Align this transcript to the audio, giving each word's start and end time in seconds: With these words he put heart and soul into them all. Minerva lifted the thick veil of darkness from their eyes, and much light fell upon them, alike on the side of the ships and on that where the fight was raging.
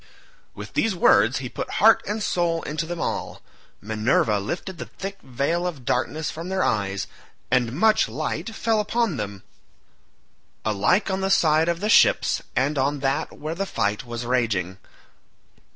With 0.55 0.73
these 0.73 0.95
words 0.95 1.37
he 1.37 1.47
put 1.47 1.73
heart 1.77 2.01
and 2.07 2.23
soul 2.23 2.63
into 2.63 2.87
them 2.87 2.99
all. 2.99 3.43
Minerva 3.81 4.39
lifted 4.39 4.79
the 4.79 4.87
thick 4.87 5.21
veil 5.21 5.67
of 5.67 5.85
darkness 5.85 6.31
from 6.31 6.49
their 6.49 6.63
eyes, 6.63 7.05
and 7.51 7.71
much 7.71 8.09
light 8.09 8.55
fell 8.55 8.79
upon 8.79 9.17
them, 9.17 9.43
alike 10.65 11.11
on 11.11 11.21
the 11.21 11.29
side 11.29 11.69
of 11.69 11.81
the 11.81 11.87
ships 11.89 12.41
and 12.55 12.79
on 12.79 13.01
that 13.01 13.33
where 13.37 13.53
the 13.53 13.67
fight 13.67 14.03
was 14.03 14.25
raging. 14.25 14.79